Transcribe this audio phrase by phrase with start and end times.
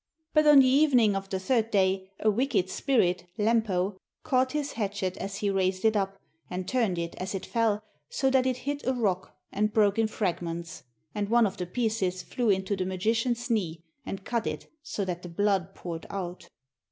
[0.33, 5.15] But on the evening of the third day a wicked spirit, Lempo, caught his hatchet
[5.17, 6.17] as he raised it up,
[6.49, 10.07] and turned it as it fell, so that it hit a rock and broke in
[10.07, 10.81] fragments,
[11.13, 15.21] and one of the pieces flew into the magician's knee, and cut it, so that
[15.21, 16.49] the blood poured out.